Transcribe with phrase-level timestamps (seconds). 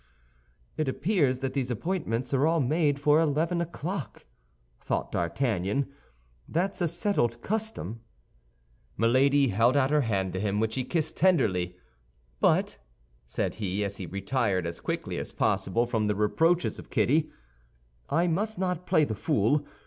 [0.77, 4.25] "It appears that these appointments are all made for eleven o'clock,"
[4.79, 5.91] thought D'Artagnan;
[6.49, 7.99] "that's a settled custom."
[8.97, 11.77] Milady held out her hand to him, which he kissed tenderly.
[12.39, 12.79] "But,"
[13.27, 17.29] said he, as he retired as quickly as possible from the reproaches of Kitty,
[18.09, 19.67] "I must not play the fool.